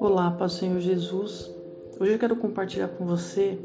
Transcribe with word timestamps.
Olá, 0.00 0.32
Pai 0.36 0.48
Senhor 0.48 0.80
Jesus. 0.80 1.54
Hoje 2.00 2.12
eu 2.14 2.18
quero 2.18 2.34
compartilhar 2.36 2.88
com 2.88 3.06
você 3.06 3.56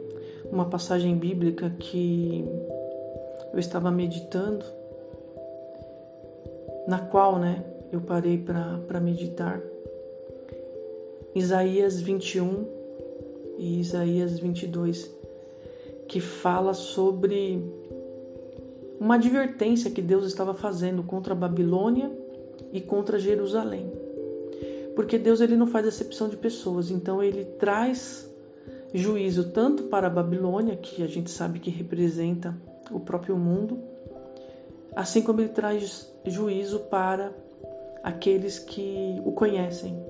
uma 0.51 0.69
passagem 0.69 1.17
bíblica 1.17 1.71
que 1.79 2.45
eu 3.51 3.57
estava 3.57 3.89
meditando, 3.89 4.63
na 6.87 6.99
qual, 6.99 7.39
né, 7.39 7.63
eu 7.91 8.01
parei 8.01 8.37
para 8.37 8.99
meditar. 8.99 9.59
Isaías 11.33 11.99
21 11.99 12.67
e 13.57 13.79
Isaías 13.79 14.39
22, 14.39 15.11
que 16.07 16.19
fala 16.19 16.75
sobre 16.75 17.84
uma 18.99 19.15
advertência 19.15 19.91
que 19.91 20.01
Deus 20.01 20.25
estava 20.25 20.53
fazendo 20.53 21.03
contra 21.03 21.33
a 21.33 21.37
Babilônia 21.37 22.11
e 22.71 22.81
contra 22.81 23.19
Jerusalém. 23.19 23.91
Porque 24.95 25.17
Deus 25.17 25.41
ele 25.41 25.57
não 25.57 25.67
faz 25.67 25.87
acepção 25.87 26.29
de 26.29 26.37
pessoas, 26.37 26.89
então 26.89 27.21
ele 27.21 27.43
traz 27.43 28.29
juízo 28.93 29.51
tanto 29.51 29.83
para 29.83 30.07
a 30.07 30.09
Babilônia, 30.09 30.77
que 30.77 31.03
a 31.03 31.07
gente 31.07 31.29
sabe 31.29 31.59
que 31.59 31.69
representa 31.69 32.55
o 32.89 32.99
próprio 32.99 33.35
mundo, 33.35 33.79
assim 34.95 35.21
como 35.21 35.41
ele 35.41 35.49
traz 35.49 36.09
juízo 36.25 36.79
para 36.79 37.33
aqueles 38.01 38.57
que 38.57 39.21
o 39.25 39.33
conhecem, 39.33 40.01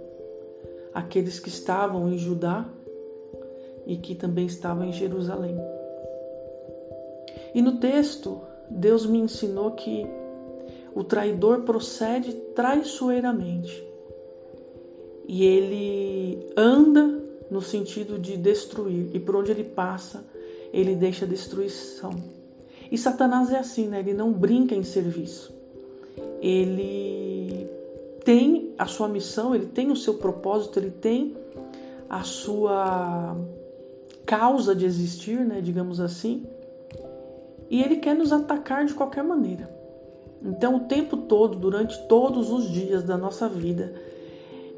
aqueles 0.93 1.39
que 1.39 1.49
estavam 1.49 2.09
em 2.09 2.17
Judá 2.17 2.69
e 3.87 3.97
que 3.97 4.13
também 4.13 4.45
estavam 4.45 4.85
em 4.85 4.93
Jerusalém. 4.93 5.57
E 7.55 7.61
no 7.61 7.79
texto, 7.79 8.41
Deus 8.69 9.05
me 9.05 9.19
ensinou 9.19 9.71
que 9.71 10.05
o 10.93 11.03
traidor 11.03 11.61
procede 11.61 12.33
traiçoeiramente 12.55 13.85
e 15.27 15.43
ele 15.43 16.53
anda 16.55 17.23
no 17.49 17.61
sentido 17.61 18.17
de 18.17 18.37
destruir, 18.37 19.09
e 19.13 19.19
por 19.19 19.35
onde 19.35 19.51
ele 19.51 19.63
passa, 19.63 20.25
ele 20.73 20.95
deixa 20.95 21.25
destruição. 21.25 22.11
E 22.91 22.97
Satanás 22.97 23.51
é 23.51 23.57
assim, 23.57 23.87
né? 23.87 23.99
Ele 23.99 24.13
não 24.13 24.31
brinca 24.31 24.75
em 24.75 24.83
serviço. 24.83 25.53
Ele 26.41 27.67
tem 28.23 28.73
a 28.77 28.85
sua 28.85 29.07
missão, 29.07 29.55
ele 29.55 29.67
tem 29.67 29.91
o 29.91 29.95
seu 29.95 30.15
propósito, 30.15 30.79
ele 30.79 30.91
tem 30.91 31.35
a 32.09 32.23
sua 32.23 33.35
causa 34.25 34.75
de 34.75 34.85
existir, 34.85 35.39
né, 35.39 35.61
digamos 35.61 35.99
assim. 35.99 36.45
E 37.75 37.83
ele 37.83 37.97
quer 37.97 38.15
nos 38.15 38.31
atacar 38.31 38.85
de 38.85 38.93
qualquer 38.93 39.21
maneira. 39.21 39.69
Então, 40.41 40.77
o 40.77 40.79
tempo 40.85 41.17
todo, 41.17 41.57
durante 41.57 42.07
todos 42.07 42.49
os 42.49 42.71
dias 42.71 43.03
da 43.03 43.17
nossa 43.17 43.49
vida, 43.49 43.93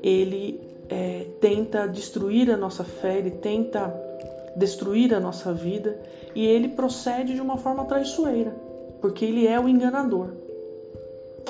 ele 0.02 0.60
é, 0.90 1.28
tenta 1.40 1.88
destruir 1.88 2.50
a 2.50 2.58
nossa 2.58 2.84
fé, 2.84 3.20
ele 3.20 3.30
tenta 3.30 3.94
destruir 4.56 5.14
a 5.14 5.20
nossa 5.20 5.54
vida 5.54 6.02
e 6.34 6.44
ele 6.44 6.70
procede 6.70 7.36
de 7.36 7.40
uma 7.40 7.58
forma 7.58 7.86
traiçoeira, 7.86 8.50
porque 9.00 9.26
ele 9.26 9.46
é 9.46 9.60
o 9.60 9.70
enganador. 9.70 10.30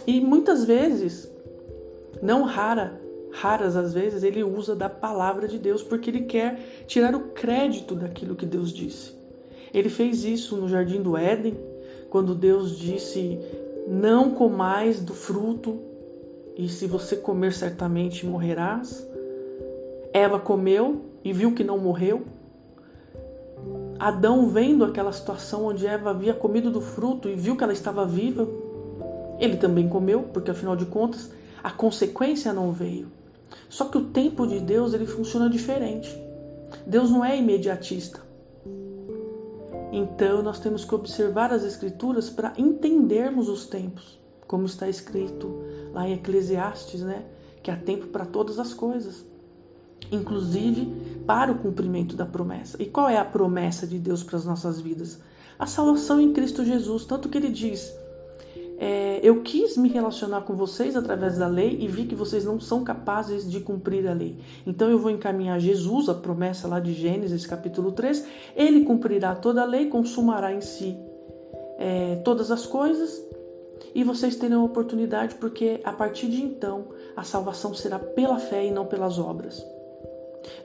E 0.06 0.20
muitas 0.20 0.66
vezes, 0.66 1.32
não 2.22 2.44
rara, 2.44 3.00
raras 3.32 3.78
às 3.78 3.94
vezes, 3.94 4.22
ele 4.22 4.44
usa 4.44 4.76
da 4.76 4.90
palavra 4.90 5.48
de 5.48 5.58
Deus 5.58 5.82
porque 5.82 6.10
ele 6.10 6.26
quer 6.26 6.60
tirar 6.88 7.16
o 7.16 7.30
crédito 7.30 7.96
daquilo 7.96 8.36
que 8.36 8.46
Deus 8.46 8.74
disse. 8.74 9.17
Ele 9.74 9.90
fez 9.90 10.24
isso 10.24 10.58
no 10.58 10.68
jardim 10.68 11.02
do 11.02 11.18
Éden, 11.18 11.58
quando 12.10 12.36
Deus 12.36 12.78
disse: 12.78 13.40
"Não 13.88 14.32
comais 14.32 15.00
do 15.02 15.14
fruto 15.14 15.80
e 16.58 16.68
se 16.68 16.88
você 16.88 17.16
comer 17.16 17.54
certamente 17.54 18.26
morrerás. 18.26 19.08
Eva 20.12 20.40
comeu 20.40 21.06
e 21.24 21.32
viu 21.32 21.54
que 21.54 21.64
não 21.64 21.78
morreu. 21.78 22.24
Adão, 24.00 24.50
vendo 24.50 24.84
aquela 24.84 25.12
situação 25.12 25.66
onde 25.66 25.86
Eva 25.86 26.10
havia 26.10 26.34
comido 26.34 26.72
do 26.72 26.82
fruto 26.82 27.30
e 27.30 27.36
viu 27.36 27.56
que 27.56 27.64
ela 27.64 27.74
estava 27.74 28.06
viva, 28.06 28.48
ele 29.40 29.58
também 29.58 29.88
comeu, 29.88 30.24
porque 30.34 30.50
afinal 30.50 30.76
de 30.76 30.86
contas 30.86 31.32
a 31.64 31.70
consequência 31.70 32.52
não 32.54 32.72
veio. 32.72 33.12
Só 33.70 33.86
que 33.86 33.98
o 33.98 34.06
tempo 34.06 34.48
de 34.48 34.60
Deus 34.60 34.94
ele 34.94 35.06
funciona 35.06 35.50
diferente. 35.50 36.10
Deus 36.86 37.12
não 37.12 37.24
é 37.24 37.38
imediatista. 37.38 38.20
Então 39.92 40.42
nós 40.42 40.60
temos 40.60 40.84
que 40.84 40.94
observar 40.94 41.52
as 41.52 41.64
escrituras 41.64 42.30
para 42.30 42.54
entendermos 42.58 43.48
os 43.48 43.66
tempos, 43.66 44.20
como 44.46 44.66
está 44.66 44.88
escrito 44.90 45.62
lá 45.94 46.08
em 46.08 46.14
Eclesiastes, 46.14 47.02
né? 47.02 47.26
Que 47.64 47.72
há 47.72 47.78
tempo 47.78 48.08
para 48.08 48.26
todas 48.26 48.60
as 48.60 48.74
coisas, 48.74 49.26
inclusive 50.12 51.22
para 51.26 51.52
o 51.52 51.58
cumprimento 51.58 52.16
da 52.16 52.26
promessa. 52.26 52.82
E 52.82 52.86
qual 52.86 53.10
é 53.10 53.18
a 53.18 53.26
promessa 53.26 53.88
de 53.88 53.98
Deus 53.98 54.24
para 54.24 54.38
as 54.38 54.46
nossas 54.46 54.80
vidas? 54.80 55.20
A 55.58 55.66
salvação 55.66 56.22
em 56.22 56.34
Cristo 56.34 56.64
Jesus. 56.64 57.06
Tanto 57.06 57.30
que 57.30 57.38
ele 57.38 57.50
diz: 57.50 57.94
é, 58.80 59.20
Eu 59.24 59.42
quis 59.42 59.76
me 59.78 59.90
relacionar 59.90 60.42
com 60.42 60.56
vocês 60.56 60.96
através 60.96 61.38
da 61.38 61.48
lei 61.48 61.78
e 61.80 61.88
vi 61.88 62.06
que 62.06 62.16
vocês 62.16 62.46
não 62.46 62.60
são 62.60 62.84
capazes 62.84 63.50
de 63.50 63.60
cumprir 63.60 64.08
a 64.08 64.14
lei. 64.14 64.38
Então 64.66 64.90
eu 64.90 65.00
vou 65.00 65.12
encaminhar 65.12 65.60
Jesus, 65.60 66.10
a 66.10 66.14
promessa 66.14 66.68
lá 66.68 66.80
de 66.80 66.94
Gênesis 66.94 67.46
capítulo 67.46 67.92
3. 67.92 68.26
Ele 68.56 68.86
cumprirá 68.86 69.36
toda 69.36 69.62
a 69.62 69.66
lei, 69.66 69.88
consumará 69.88 70.54
em 70.54 70.62
si 70.62 70.96
é, 71.78 72.16
todas 72.24 72.52
as 72.52 72.66
coisas 72.66 73.24
e 73.94 74.04
vocês 74.04 74.36
terão 74.36 74.66
oportunidade, 74.66 75.36
porque 75.36 75.80
a 75.84 75.94
partir 75.94 76.28
de 76.28 76.42
então 76.44 76.86
a 77.16 77.24
salvação 77.24 77.74
será 77.74 77.98
pela 77.98 78.38
fé 78.38 78.66
e 78.66 78.72
não 78.72 78.86
pelas 78.86 79.18
obras. 79.18 79.66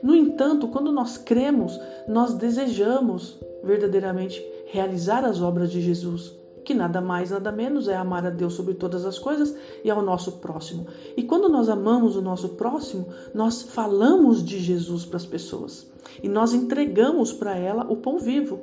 No 0.01 0.15
entanto, 0.15 0.67
quando 0.67 0.91
nós 0.91 1.17
cremos, 1.17 1.79
nós 2.07 2.33
desejamos 2.33 3.39
verdadeiramente 3.63 4.43
realizar 4.67 5.25
as 5.25 5.41
obras 5.41 5.71
de 5.71 5.81
Jesus, 5.81 6.35
que 6.63 6.73
nada 6.73 7.01
mais, 7.01 7.31
nada 7.31 7.51
menos 7.51 7.87
é 7.87 7.95
amar 7.95 8.25
a 8.25 8.29
Deus 8.29 8.53
sobre 8.53 8.73
todas 8.73 9.05
as 9.05 9.19
coisas 9.19 9.55
e 9.83 9.89
ao 9.89 10.01
nosso 10.01 10.33
próximo. 10.33 10.87
E 11.15 11.23
quando 11.23 11.49
nós 11.49 11.69
amamos 11.69 12.15
o 12.15 12.21
nosso 12.21 12.49
próximo, 12.49 13.07
nós 13.33 13.63
falamos 13.63 14.43
de 14.43 14.59
Jesus 14.59 15.05
para 15.05 15.17
as 15.17 15.25
pessoas 15.25 15.91
e 16.21 16.29
nós 16.29 16.53
entregamos 16.53 17.33
para 17.33 17.57
ela 17.57 17.85
o 17.91 17.97
pão 17.97 18.17
vivo. 18.17 18.59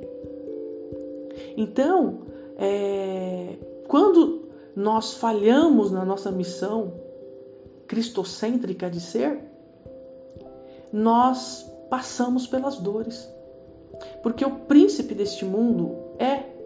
Então, 1.55 2.19
é, 2.57 3.57
quando 3.87 4.49
nós 4.75 5.13
falhamos 5.13 5.91
na 5.91 6.05
nossa 6.05 6.31
missão 6.31 6.93
cristocêntrica 7.87 8.89
de 8.89 8.99
ser, 8.99 9.39
nós 10.91 11.69
passamos 11.89 12.47
pelas 12.47 12.77
dores. 12.77 13.29
Porque 14.23 14.45
o 14.45 14.51
príncipe 14.51 15.13
deste 15.13 15.43
mundo 15.45 15.95
é 16.17 16.60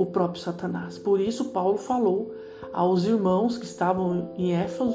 o 0.00 0.06
próprio 0.06 0.42
Satanás. 0.42 0.96
Por 0.96 1.20
isso, 1.20 1.50
Paulo 1.50 1.76
falou 1.76 2.34
aos 2.72 3.04
irmãos 3.04 3.58
que 3.58 3.66
estavam 3.66 4.30
em 4.34 4.54
Éfeso 4.54 4.94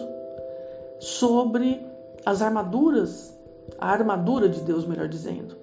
sobre 1.00 1.80
as 2.26 2.42
armaduras, 2.42 3.32
a 3.78 3.92
armadura 3.92 4.50
de 4.50 4.62
Deus, 4.62 4.84
melhor 4.84 5.08
dizendo. 5.08 5.56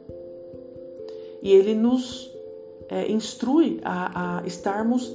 E 1.42 1.50
ele 1.50 1.74
nos 1.74 2.30
é, 2.88 3.10
instrui 3.10 3.80
a, 3.82 4.38
a 4.38 4.46
estarmos 4.46 5.12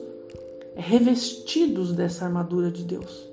revestidos 0.75 1.93
dessa 1.93 2.25
armadura 2.25 2.69
de 2.69 2.83
Deus, 2.83 3.29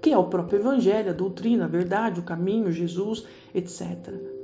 que 0.00 0.10
é 0.10 0.16
o 0.16 0.24
próprio 0.24 0.60
Evangelho, 0.60 1.10
a 1.10 1.14
doutrina, 1.14 1.66
a 1.66 1.68
verdade, 1.68 2.18
o 2.18 2.22
caminho, 2.22 2.72
Jesus, 2.72 3.26
etc. 3.54 4.39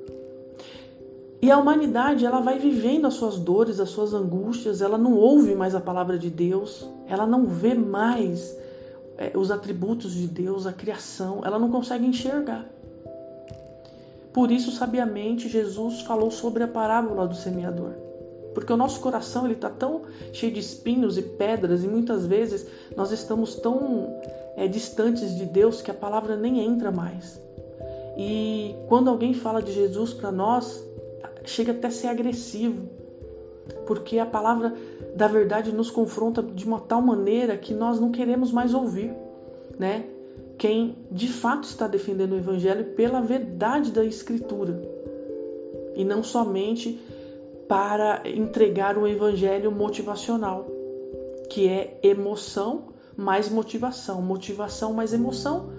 E 1.40 1.50
a 1.50 1.58
humanidade 1.58 2.24
ela 2.24 2.40
vai 2.40 2.58
vivendo 2.58 3.06
as 3.06 3.14
suas 3.14 3.38
dores, 3.38 3.78
as 3.78 3.90
suas 3.90 4.14
angústias, 4.14 4.80
ela 4.80 4.96
não 4.96 5.14
ouve 5.14 5.54
mais 5.54 5.74
a 5.74 5.80
palavra 5.80 6.18
de 6.18 6.30
Deus, 6.30 6.88
ela 7.06 7.26
não 7.26 7.44
vê 7.44 7.74
mais 7.74 8.56
é, 9.18 9.32
os 9.36 9.50
atributos 9.50 10.12
de 10.14 10.26
Deus, 10.26 10.66
a 10.66 10.72
criação, 10.72 11.42
ela 11.44 11.58
não 11.58 11.70
consegue 11.70 12.06
enxergar. 12.06 12.66
Por 14.32 14.50
isso, 14.50 14.70
sabiamente, 14.70 15.48
Jesus 15.48 16.02
falou 16.02 16.30
sobre 16.30 16.62
a 16.62 16.68
parábola 16.68 17.26
do 17.26 17.34
semeador 17.34 18.06
porque 18.56 18.72
o 18.72 18.76
nosso 18.76 19.00
coração 19.00 19.44
ele 19.44 19.52
está 19.52 19.68
tão 19.68 20.00
cheio 20.32 20.50
de 20.50 20.60
espinhos 20.60 21.18
e 21.18 21.22
pedras 21.22 21.84
e 21.84 21.86
muitas 21.86 22.24
vezes 22.24 22.66
nós 22.96 23.12
estamos 23.12 23.56
tão 23.56 24.18
é, 24.56 24.66
distantes 24.66 25.36
de 25.36 25.44
Deus 25.44 25.82
que 25.82 25.90
a 25.90 25.94
palavra 25.94 26.36
nem 26.36 26.60
entra 26.60 26.90
mais. 26.90 27.38
E 28.16 28.74
quando 28.88 29.10
alguém 29.10 29.34
fala 29.34 29.60
de 29.60 29.72
Jesus 29.72 30.14
para 30.14 30.32
nós, 30.32 30.82
chega 31.46 31.72
até 31.72 31.88
a 31.88 31.90
ser 31.90 32.08
agressivo, 32.08 32.88
porque 33.86 34.18
a 34.18 34.26
palavra 34.26 34.74
da 35.14 35.26
verdade 35.26 35.72
nos 35.72 35.90
confronta 35.90 36.42
de 36.42 36.64
uma 36.64 36.80
tal 36.80 37.00
maneira 37.00 37.56
que 37.56 37.72
nós 37.72 37.98
não 37.98 38.10
queremos 38.10 38.52
mais 38.52 38.74
ouvir, 38.74 39.14
né? 39.78 40.04
Quem 40.58 40.96
de 41.10 41.28
fato 41.28 41.64
está 41.64 41.86
defendendo 41.86 42.32
o 42.32 42.38
evangelho 42.38 42.84
pela 42.94 43.20
verdade 43.20 43.92
da 43.92 44.04
escritura 44.04 44.80
e 45.94 46.04
não 46.04 46.22
somente 46.22 46.98
para 47.68 48.22
entregar 48.24 48.96
um 48.96 49.06
evangelho 49.06 49.72
motivacional, 49.72 50.66
que 51.50 51.68
é 51.68 51.98
emoção 52.02 52.94
mais 53.16 53.48
motivação, 53.48 54.20
motivação 54.20 54.92
mais 54.92 55.12
emoção, 55.12 55.70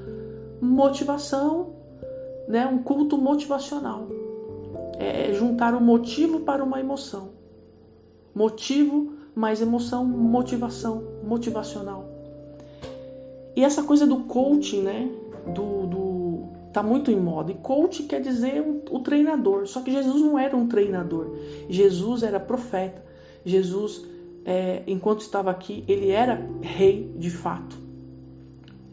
motivação, 0.60 1.76
né, 2.48 2.66
um 2.66 2.82
culto 2.82 3.18
motivacional. 3.18 4.08
É 5.00 5.34
juntar 5.34 5.74
o 5.76 5.82
motivo 5.82 6.42
para 6.42 6.64
uma 6.64 6.80
emoção. 6.80 7.30
Motivo 8.34 9.14
mais 9.36 9.62
emoção, 9.62 10.04
motivação, 10.06 11.04
motivacional. 11.24 12.10
E 13.56 13.64
essa 13.64 13.84
coisa 13.84 14.06
do 14.06 14.22
coaching, 14.22 14.82
né, 14.82 15.10
do, 15.54 15.88
do 15.88 16.44
tá 16.74 16.84
muito 16.84 17.10
em 17.10 17.20
moda. 17.20 17.52
E 17.52 17.56
coach 17.56 18.04
quer 18.04 18.22
dizer 18.22 18.64
o 18.92 19.00
treinador. 19.00 19.68
Só 19.68 19.82
que 19.82 19.92
Jesus 19.92 20.22
não 20.22 20.38
era 20.38 20.56
um 20.56 20.68
treinador. 20.68 21.36
Jesus 21.68 22.22
era 22.22 22.40
profeta. 22.40 23.04
Jesus 23.44 24.06
é, 24.46 24.84
enquanto 24.86 25.22
estava 25.22 25.50
aqui, 25.50 25.84
ele 25.88 26.12
era 26.12 26.48
rei 26.62 27.12
de 27.18 27.32
fato. 27.32 27.76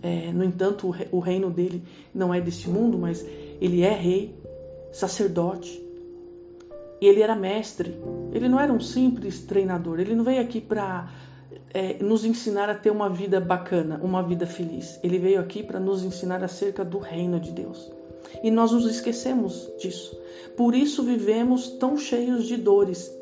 É, 0.03 0.33
no 0.33 0.43
entanto, 0.43 0.93
o 1.13 1.19
reino 1.21 1.51
dele 1.51 1.83
não 2.15 2.33
é 2.33 2.41
deste 2.41 2.69
mundo, 2.69 2.99
mas 2.99 3.25
ele 3.61 3.83
é 3.83 3.93
rei, 3.93 4.35
sacerdote. 4.93 5.84
E 7.01 7.07
ele 7.07 7.23
era 7.23 7.35
mestre. 7.35 7.99
Ele 8.33 8.49
não 8.49 8.59
era 8.59 8.73
um 8.73 8.81
simples 8.81 9.41
treinador. 9.45 10.01
Ele 10.01 10.15
não 10.15 10.25
veio 10.25 10.41
aqui 10.41 10.61
para 10.61 11.11
é, 11.73 12.03
nos 12.03 12.25
ensinar 12.25 12.69
a 12.69 12.75
ter 12.75 12.91
uma 12.91 13.09
vida 13.09 13.41
bacana, 13.41 14.01
uma 14.03 14.23
vida 14.23 14.47
feliz. 14.47 14.99
Ele 15.03 15.19
veio 15.19 15.41
aqui 15.41 15.63
para 15.63 15.81
nos 15.81 16.05
ensinar 16.05 16.43
acerca 16.43 16.85
do 16.85 16.99
reino 16.99 17.41
de 17.41 17.51
Deus. 17.51 17.91
E 18.43 18.51
nós 18.51 18.73
nos 18.73 18.87
esquecemos 18.87 19.71
disso. 19.79 20.19
Por 20.57 20.75
isso 20.75 21.03
vivemos 21.03 21.71
tão 21.71 21.97
cheios 21.97 22.47
de 22.47 22.57
dores, 22.57 23.13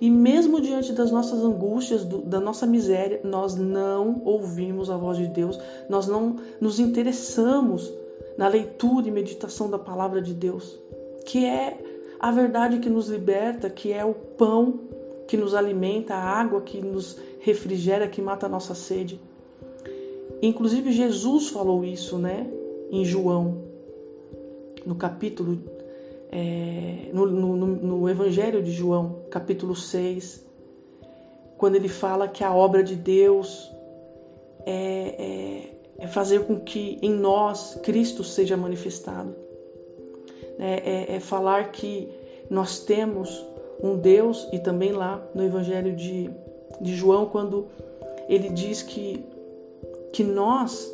e 0.00 0.10
mesmo 0.10 0.60
diante 0.60 0.92
das 0.92 1.10
nossas 1.10 1.42
angústias, 1.42 2.04
do, 2.04 2.18
da 2.18 2.40
nossa 2.40 2.66
miséria, 2.66 3.20
nós 3.24 3.54
não 3.54 4.22
ouvimos 4.24 4.90
a 4.90 4.96
voz 4.96 5.18
de 5.18 5.26
Deus, 5.26 5.58
nós 5.88 6.06
não 6.06 6.36
nos 6.60 6.78
interessamos 6.78 7.92
na 8.36 8.48
leitura 8.48 9.08
e 9.08 9.10
meditação 9.10 9.68
da 9.68 9.78
palavra 9.78 10.22
de 10.22 10.34
Deus, 10.34 10.78
que 11.26 11.44
é 11.44 11.78
a 12.22 12.30
verdade 12.30 12.78
que 12.78 12.88
nos 12.88 13.08
liberta, 13.08 13.68
que 13.68 13.92
é 13.92 14.04
o 14.04 14.14
pão 14.14 14.80
que 15.26 15.36
nos 15.36 15.54
alimenta, 15.54 16.14
a 16.14 16.22
água 16.22 16.60
que 16.60 16.80
nos 16.80 17.18
refrigera, 17.40 18.06
que 18.06 18.22
mata 18.22 18.46
a 18.46 18.48
nossa 18.48 18.74
sede. 18.74 19.20
Inclusive 20.40 20.92
Jesus 20.92 21.48
falou 21.48 21.84
isso, 21.84 22.18
né? 22.18 22.48
Em 22.90 23.04
João, 23.04 23.64
no 24.86 24.94
capítulo 24.94 25.58
é, 26.32 27.10
no, 27.12 27.26
no, 27.26 27.56
no 27.66 28.08
Evangelho 28.08 28.62
de 28.62 28.72
João, 28.72 29.24
capítulo 29.30 29.76
6, 29.76 30.46
quando 31.58 31.76
ele 31.76 31.88
fala 31.88 32.26
que 32.26 32.42
a 32.42 32.54
obra 32.54 32.82
de 32.82 32.96
Deus 32.96 33.70
é, 34.64 35.74
é, 35.98 36.04
é 36.04 36.06
fazer 36.06 36.46
com 36.46 36.58
que 36.58 36.98
em 37.02 37.10
nós 37.10 37.78
Cristo 37.82 38.24
seja 38.24 38.56
manifestado. 38.56 39.41
É, 40.64 41.14
é, 41.14 41.16
é, 41.16 41.20
falar 41.20 41.72
que 41.72 42.08
nós 42.48 42.78
temos 42.78 43.44
um 43.82 43.96
Deus, 43.96 44.46
e 44.52 44.60
também 44.60 44.92
lá 44.92 45.20
no 45.34 45.42
Evangelho 45.42 45.96
de, 45.96 46.30
de 46.80 46.94
João, 46.94 47.26
quando 47.26 47.66
ele 48.28 48.48
diz 48.48 48.80
que, 48.80 49.24
que 50.12 50.22
nós 50.22 50.88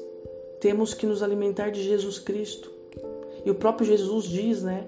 temos 0.58 0.94
que 0.94 1.06
nos 1.06 1.22
alimentar 1.22 1.68
de 1.68 1.82
Jesus 1.82 2.18
Cristo. 2.18 2.72
E 3.44 3.50
o 3.50 3.54
próprio 3.54 3.86
Jesus 3.86 4.24
diz, 4.24 4.62
né? 4.62 4.86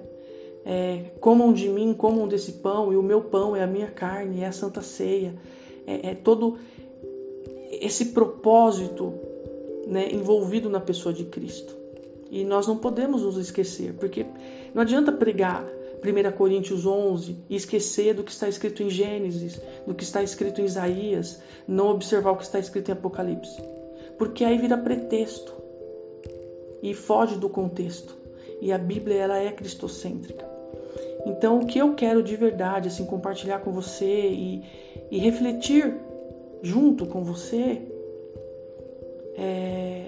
É, 0.65 1.05
comam 1.21 1.53
de 1.53 1.69
mim, 1.69 1.93
comam 1.93 2.27
desse 2.27 2.53
pão, 2.53 2.91
e 2.91 2.97
o 2.97 3.03
meu 3.03 3.21
pão 3.21 3.55
é 3.55 3.63
a 3.63 3.67
minha 3.67 3.89
carne, 3.89 4.43
é 4.43 4.47
a 4.47 4.53
santa 4.53 4.81
ceia. 4.81 5.35
É, 5.87 6.13
é 6.13 6.15
todo 6.15 6.57
esse 7.71 8.07
propósito 8.07 9.13
né, 9.87 10.11
envolvido 10.11 10.71
na 10.71 10.81
pessoa 10.81 11.13
de 11.13 11.25
Cristo. 11.25 11.77
E 12.31 12.45
nós 12.45 12.67
não 12.67 12.77
podemos 12.77 13.23
nos 13.23 13.37
esquecer, 13.37 13.95
porque 13.95 14.25
não 14.75 14.83
adianta 14.83 15.13
pregar 15.13 15.65
1 16.03 16.37
Coríntios 16.37 16.87
11 16.87 17.37
e 17.49 17.57
esquecer 17.57 18.15
do 18.15 18.25
que 18.25 18.33
está 18.33 18.49
escrito 18.49 18.83
em 18.83 18.91
Gênesis, 18.91 19.61
do 19.87 19.95
que 19.95 20.03
está 20.03 20.23
escrito 20.23 20.61
em 20.61 20.65
Isaías, 20.65 21.41
não 21.69 21.91
observar 21.91 22.33
o 22.33 22.37
que 22.37 22.45
está 22.45 22.59
escrito 22.59 22.89
em 22.89 22.93
Apocalipse. 22.93 23.63
Porque 24.19 24.45
aí 24.45 24.59
vira 24.59 24.79
pretexto 24.79 25.55
e 26.83 26.95
foge 26.95 27.37
do 27.37 27.49
contexto. 27.49 28.17
E 28.61 28.73
a 28.73 28.79
Bíblia 28.79 29.17
ela 29.17 29.39
é 29.39 29.51
cristocêntrica. 29.53 30.49
Então, 31.27 31.61
o 31.61 31.67
que 31.67 31.79
eu 31.79 31.95
quero 31.95 32.23
de 32.23 32.37
verdade, 32.37 32.89
assim, 32.89 33.05
compartilhar 33.05 33.61
com 33.61 33.71
você 33.71 34.29
e, 34.29 34.63
e 35.11 35.19
refletir 35.19 35.95
junto 36.63 37.07
com 37.07 37.23
você 37.23 37.83
é, 39.37 40.07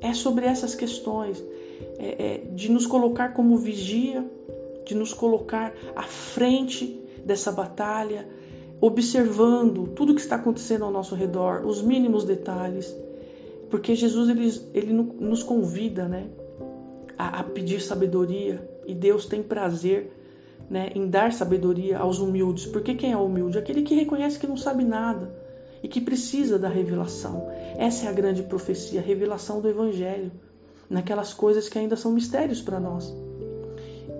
é 0.00 0.14
sobre 0.14 0.46
essas 0.46 0.74
questões, 0.74 1.42
é, 1.98 2.24
é, 2.24 2.38
de 2.54 2.70
nos 2.70 2.86
colocar 2.86 3.34
como 3.34 3.56
vigia, 3.56 4.24
de 4.84 4.94
nos 4.94 5.12
colocar 5.14 5.72
à 5.94 6.02
frente 6.02 7.00
dessa 7.24 7.52
batalha, 7.52 8.28
observando 8.80 9.88
tudo 9.88 10.14
que 10.14 10.20
está 10.20 10.36
acontecendo 10.36 10.84
ao 10.84 10.90
nosso 10.90 11.14
redor, 11.14 11.64
os 11.64 11.80
mínimos 11.80 12.24
detalhes, 12.24 12.94
porque 13.70 13.94
Jesus 13.94 14.28
ele, 14.28 14.52
ele 14.74 14.92
nos 14.92 15.42
convida, 15.42 16.08
né, 16.08 16.26
a, 17.16 17.40
a 17.40 17.44
pedir 17.44 17.80
sabedoria 17.80 18.68
e 18.86 18.94
Deus 18.94 19.26
tem 19.26 19.42
prazer 19.42 20.12
né, 20.68 20.90
em 20.94 21.06
dar 21.08 21.32
sabedoria 21.32 21.98
aos 21.98 22.18
humildes. 22.18 22.66
Porque 22.66 22.94
quem 22.94 23.12
é 23.12 23.16
humilde? 23.16 23.58
Aquele 23.58 23.82
que 23.82 23.94
reconhece 23.94 24.38
que 24.38 24.46
não 24.46 24.56
sabe 24.56 24.84
nada 24.84 25.32
e 25.82 25.88
que 25.88 26.00
precisa 26.00 26.58
da 26.58 26.68
revelação. 26.68 27.48
Essa 27.76 28.06
é 28.06 28.08
a 28.08 28.12
grande 28.12 28.42
profecia, 28.42 29.00
a 29.00 29.02
revelação 29.02 29.60
do 29.60 29.68
Evangelho, 29.68 30.32
naquelas 30.92 31.32
coisas 31.32 31.68
que 31.68 31.78
ainda 31.78 31.96
são 31.96 32.12
mistérios 32.12 32.60
para 32.60 32.78
nós. 32.78 33.12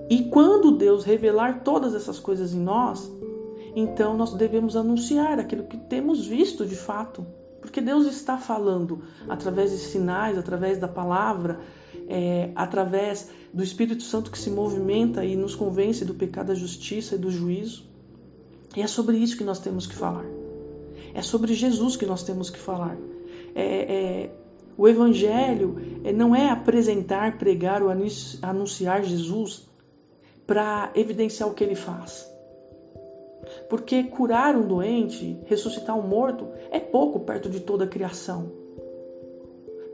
E 0.09 0.25
quando 0.25 0.73
Deus 0.73 1.05
revelar 1.05 1.63
todas 1.63 1.95
essas 1.95 2.19
coisas 2.19 2.53
em 2.53 2.61
nós, 2.61 3.11
então 3.77 4.17
nós 4.17 4.33
devemos 4.35 4.75
anunciar 4.75 5.39
aquilo 5.39 5.65
que 5.65 5.77
temos 5.77 6.27
visto 6.27 6.67
de 6.67 6.75
fato. 6.75 7.27
Porque 7.61 7.81
Deus 7.81 8.07
está 8.07 8.37
falando 8.37 9.03
através 9.29 9.71
de 9.71 9.79
sinais, 9.79 10.37
através 10.37 10.79
da 10.79 10.89
palavra, 10.89 11.61
é, 12.09 12.51
através 12.57 13.29
do 13.53 13.63
Espírito 13.63 14.03
Santo 14.03 14.31
que 14.31 14.39
se 14.39 14.51
movimenta 14.51 15.25
e 15.25 15.37
nos 15.37 15.55
convence 15.55 16.05
do 16.05 16.15
pecado, 16.15 16.49
da 16.49 16.55
justiça 16.55 17.15
e 17.15 17.19
do 17.19 17.31
juízo. 17.31 17.85
E 18.75 18.81
é 18.81 18.87
sobre 18.87 19.17
isso 19.19 19.37
que 19.37 19.45
nós 19.45 19.61
temos 19.61 19.87
que 19.87 19.95
falar. 19.95 20.25
É 21.15 21.23
sobre 21.23 21.55
Jesus 21.55 21.97
que 21.97 22.07
nós 22.07 22.23
temos 22.23 22.51
que 22.51 22.59
falar. 22.59 22.97
É, 23.55 23.63
é, 23.65 24.31
o 24.77 24.89
Evangelho 24.89 25.77
é, 26.05 26.13
não 26.13 26.35
é 26.35 26.51
apresentar, 26.51 27.39
pregar 27.39 27.83
ou 27.83 27.91
anunciar 28.43 29.03
Jesus 29.03 29.69
para 30.47 30.91
evidenciar 30.95 31.49
o 31.49 31.55
que 31.55 31.63
ele 31.63 31.75
faz. 31.75 32.31
Porque 33.69 34.05
curar 34.05 34.57
um 34.57 34.67
doente, 34.67 35.39
ressuscitar 35.47 35.99
um 35.99 36.07
morto, 36.07 36.49
é 36.71 36.79
pouco 36.79 37.21
perto 37.21 37.49
de 37.49 37.61
toda 37.61 37.85
a 37.85 37.89
criação 37.89 38.63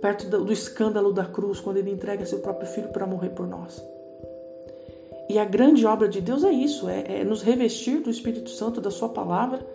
perto 0.01 0.29
do 0.29 0.53
escândalo 0.53 1.13
da 1.13 1.25
cruz, 1.25 1.61
quando 1.61 1.79
ele 1.79 1.91
entrega 1.91 2.25
seu 2.25 2.39
próprio 2.39 2.69
filho 2.69 2.89
para 2.89 3.07
morrer 3.07 3.31
por 3.31 3.47
nós. 3.47 3.83
E 5.29 5.39
a 5.39 5.45
grande 5.45 5.85
obra 5.85 6.09
de 6.09 6.21
Deus 6.21 6.45
é 6.45 6.51
isso: 6.51 6.89
é, 6.89 7.21
é 7.21 7.25
nos 7.25 7.43
revestir 7.43 8.01
do 8.01 8.11
Espírito 8.11 8.51
Santo, 8.51 8.81
da 8.81 8.91
Sua 8.91 9.09
palavra 9.09 9.67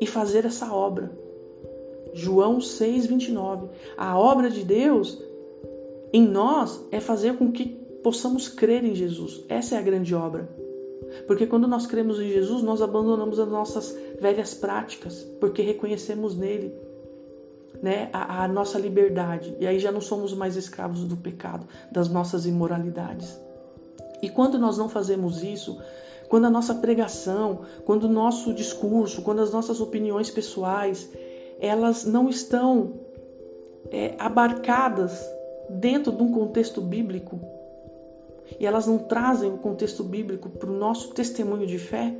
e 0.00 0.06
fazer 0.06 0.44
essa 0.44 0.72
obra. 0.72 1.10
João 2.12 2.60
6, 2.60 3.06
29. 3.06 3.68
A 3.96 4.18
obra 4.18 4.50
de 4.50 4.64
Deus 4.64 5.22
em 6.12 6.26
nós 6.26 6.84
é 6.90 7.00
fazer 7.00 7.36
com 7.36 7.52
que 7.52 7.66
possamos 8.02 8.48
crer 8.48 8.84
em 8.84 8.94
Jesus. 8.94 9.44
Essa 9.48 9.76
é 9.76 9.78
a 9.78 9.82
grande 9.82 10.14
obra. 10.14 10.48
Porque 11.26 11.46
quando 11.46 11.66
nós 11.66 11.86
cremos 11.86 12.20
em 12.20 12.28
Jesus, 12.28 12.62
nós 12.62 12.82
abandonamos 12.82 13.38
as 13.38 13.48
nossas 13.48 13.96
velhas 14.20 14.54
práticas, 14.54 15.22
porque 15.40 15.62
reconhecemos 15.62 16.36
nele 16.36 16.72
né, 17.82 18.08
a, 18.12 18.44
a, 18.44 18.48
nossa 18.48 18.78
liberdade. 18.78 19.56
E 19.58 19.66
aí 19.66 19.78
já 19.78 19.90
não 19.90 20.00
somos 20.00 20.32
mais 20.34 20.56
escravos 20.56 21.04
do 21.04 21.16
pecado, 21.16 21.66
das 21.90 22.08
nossas 22.08 22.46
imoralidades. 22.46 23.38
E 24.22 24.28
quando 24.28 24.58
nós 24.58 24.76
não 24.76 24.88
fazemos 24.88 25.42
isso, 25.42 25.80
quando 26.28 26.44
a 26.44 26.50
nossa 26.50 26.74
pregação, 26.74 27.62
quando 27.84 28.04
o 28.04 28.08
nosso 28.08 28.52
discurso, 28.52 29.22
quando 29.22 29.40
as 29.40 29.52
nossas 29.52 29.80
opiniões 29.80 30.30
pessoais, 30.30 31.08
elas 31.60 32.04
não 32.04 32.28
estão 32.28 32.94
é, 33.90 34.14
abarcadas 34.18 35.24
dentro 35.68 36.10
de 36.10 36.22
um 36.22 36.32
contexto 36.32 36.80
bíblico, 36.80 37.38
e 38.58 38.66
elas 38.66 38.86
não 38.86 38.98
trazem 38.98 39.52
o 39.52 39.58
contexto 39.58 40.02
bíblico 40.02 40.48
para 40.48 40.70
o 40.70 40.76
nosso 40.76 41.10
testemunho 41.10 41.66
de 41.66 41.78
fé, 41.78 42.16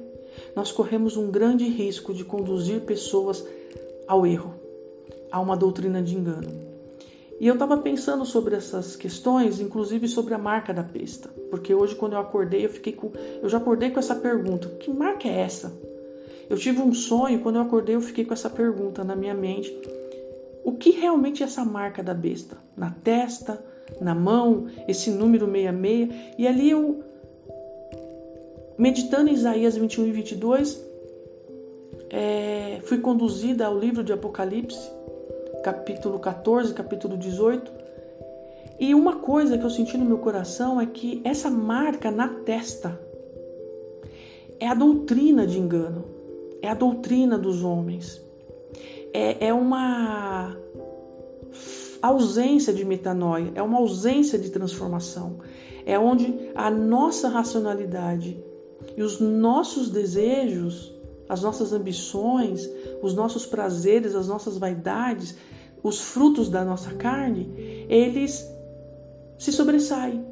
nós 0.54 0.70
corremos 0.70 1.16
um 1.16 1.30
grande 1.30 1.66
risco 1.68 2.14
de 2.14 2.25
conduzir 2.25 2.82
pessoas 2.82 3.44
ao 4.06 4.26
erro 4.26 4.54
a 5.30 5.40
uma 5.40 5.56
doutrina 5.56 6.02
de 6.02 6.16
engano. 6.16 6.70
E 7.40 7.47
eu 7.47 7.54
estava 7.54 7.78
pensando 7.78 8.25
sobre 8.26 8.54
essas 8.54 8.97
questões, 8.97 9.61
inclusive 9.61 10.06
sobre 10.06 10.35
a 10.35 10.38
marca 10.38 10.75
da 10.75 10.82
besta, 10.82 11.30
porque 11.50 11.75
hoje 11.75 11.94
quando 11.94 12.12
eu 12.12 12.18
acordei, 12.18 12.66
eu 12.66 12.68
fiquei 12.68 12.92
com, 12.92 13.11
eu 13.42 13.49
já 13.49 13.56
acordei 13.56 13.90
com 13.90 13.99
essa 13.99 14.14
pergunta: 14.14 14.68
que 14.68 14.90
marca 14.90 15.26
é 15.26 15.40
essa? 15.40 15.73
Eu 16.50 16.59
tive 16.59 16.83
um 16.83 16.92
sonho, 16.92 17.38
quando 17.38 17.57
eu 17.57 17.62
acordei, 17.62 17.95
eu 17.95 18.00
fiquei 18.00 18.25
com 18.25 18.35
essa 18.35 18.50
pergunta 18.50 19.04
na 19.04 19.14
minha 19.14 19.33
mente. 19.33 19.73
o 20.64 20.73
que 20.73 20.90
realmente 20.90 21.45
é 21.45 21.47
essa 21.47 21.64
marca 21.64 22.02
da 22.02 22.12
besta? 22.12 22.59
Na 22.76 22.90
testa, 22.90 23.64
na 24.00 24.16
mão, 24.16 24.66
esse 24.88 25.12
número 25.12 25.47
66. 25.47 26.09
E 26.37 26.49
ali 26.49 26.71
eu, 26.71 27.04
meditando 28.76 29.30
em 29.30 29.35
Isaías 29.35 29.76
21 29.76 30.09
e 30.09 30.11
22, 30.11 30.85
é, 32.11 32.80
fui 32.83 32.99
conduzida 32.99 33.66
ao 33.66 33.78
livro 33.78 34.02
de 34.02 34.12
Apocalipse, 34.12 34.90
capítulo 35.62 36.19
14, 36.19 36.75
capítulo 36.75 37.16
18. 37.16 37.71
E 38.80 38.92
uma 38.92 39.16
coisa 39.19 39.57
que 39.57 39.64
eu 39.64 39.71
senti 39.71 39.97
no 39.97 40.04
meu 40.04 40.19
coração 40.19 40.80
é 40.80 40.87
que 40.87 41.21
essa 41.23 41.49
marca 41.49 42.11
na 42.11 42.26
testa 42.26 43.00
é 44.59 44.66
a 44.66 44.75
doutrina 44.75 45.47
de 45.47 45.59
engano, 45.59 46.20
é 46.62 46.69
a 46.69 46.75
doutrina 46.75 47.38
dos 47.38 47.62
homens, 47.62 48.21
é, 49.12 49.49
é 49.49 49.55
uma 49.55 50.57
ausência 52.02 52.73
de 52.73 52.85
metanoia, 52.85 53.52
é 53.55 53.62
uma 53.62 53.79
ausência 53.79 54.38
de 54.38 54.50
transformação, 54.50 55.38
é 55.85 55.99
onde 55.99 56.50
a 56.55 56.71
nossa 56.71 57.29
racionalidade 57.29 58.43
e 58.97 59.02
os 59.02 59.21
nossos 59.21 59.90
desejos, 59.90 60.95
as 61.29 61.43
nossas 61.43 61.73
ambições, 61.73 62.69
os 63.02 63.14
nossos 63.14 63.47
prazeres, 63.47 64.14
as 64.14 64.29
nossas 64.29 64.59
vaidades, 64.59 65.37
os 65.83 66.00
frutos 66.00 66.49
da 66.49 66.64
nossa 66.64 66.95
carne, 66.95 67.87
eles 67.88 68.47
se 69.38 69.52
sobressaem. 69.52 70.29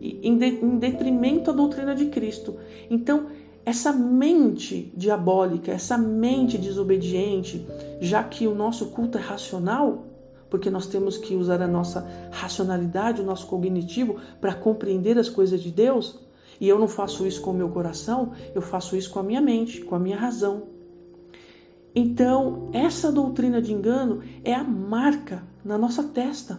Em 0.00 0.38
detrimento 0.78 1.50
à 1.50 1.52
doutrina 1.52 1.92
de 1.94 2.06
Cristo. 2.06 2.56
Então, 2.88 3.26
essa 3.68 3.92
mente 3.92 4.90
diabólica, 4.96 5.70
essa 5.70 5.98
mente 5.98 6.56
desobediente, 6.56 7.66
já 8.00 8.24
que 8.24 8.46
o 8.46 8.54
nosso 8.54 8.86
culto 8.86 9.18
é 9.18 9.20
racional, 9.20 10.06
porque 10.48 10.70
nós 10.70 10.86
temos 10.86 11.18
que 11.18 11.34
usar 11.34 11.60
a 11.60 11.68
nossa 11.68 12.08
racionalidade, 12.30 13.20
o 13.20 13.24
nosso 13.26 13.46
cognitivo 13.46 14.16
para 14.40 14.54
compreender 14.54 15.18
as 15.18 15.28
coisas 15.28 15.60
de 15.60 15.70
Deus, 15.70 16.18
e 16.58 16.66
eu 16.66 16.78
não 16.78 16.88
faço 16.88 17.26
isso 17.26 17.42
com 17.42 17.50
o 17.50 17.54
meu 17.54 17.68
coração, 17.68 18.32
eu 18.54 18.62
faço 18.62 18.96
isso 18.96 19.10
com 19.10 19.18
a 19.18 19.22
minha 19.22 19.40
mente, 19.40 19.82
com 19.82 19.94
a 19.94 19.98
minha 19.98 20.16
razão. 20.16 20.62
Então, 21.94 22.70
essa 22.72 23.12
doutrina 23.12 23.60
de 23.60 23.74
engano 23.74 24.22
é 24.42 24.54
a 24.54 24.64
marca 24.64 25.42
na 25.62 25.76
nossa 25.76 26.02
testa. 26.02 26.58